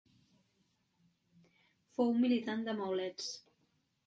Fou 1.99 2.11
militant 2.23 2.65
de 2.71 2.77
Maulets. 2.81 3.31